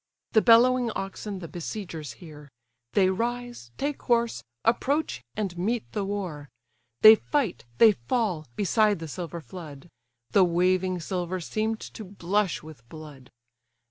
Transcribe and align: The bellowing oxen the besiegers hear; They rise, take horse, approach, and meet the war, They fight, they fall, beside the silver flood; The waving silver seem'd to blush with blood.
The 0.31 0.41
bellowing 0.41 0.89
oxen 0.95 1.37
the 1.37 1.47
besiegers 1.47 2.13
hear; 2.13 2.49
They 2.93 3.11
rise, 3.11 3.69
take 3.77 4.01
horse, 4.01 4.43
approach, 4.65 5.21
and 5.35 5.55
meet 5.59 5.91
the 5.91 6.03
war, 6.03 6.49
They 7.01 7.13
fight, 7.13 7.65
they 7.77 7.91
fall, 7.91 8.47
beside 8.55 8.97
the 8.97 9.07
silver 9.07 9.41
flood; 9.41 9.89
The 10.31 10.43
waving 10.43 11.01
silver 11.01 11.39
seem'd 11.39 11.81
to 11.81 12.03
blush 12.03 12.63
with 12.63 12.81
blood. 12.89 13.29